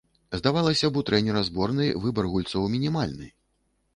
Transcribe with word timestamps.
Здавалася 0.39 0.87
б, 0.93 1.01
у 1.01 1.05
трэнера 1.09 1.43
зборнай 1.49 1.93
выбар 2.05 2.31
гульцоў 2.37 2.63
мінімальны. 2.79 3.29